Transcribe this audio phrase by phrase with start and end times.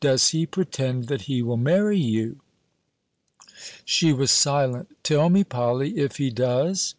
[0.00, 2.40] Does he pretend that he will marry you?"
[3.84, 4.88] She was silent.
[5.04, 6.96] "Tell me, Polly, if he does?"